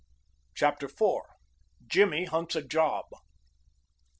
[0.55, 1.19] CHAPTER IV.
[1.85, 3.05] JIMMY HUNTS A JOB.